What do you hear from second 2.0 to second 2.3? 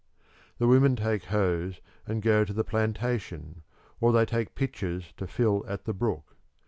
and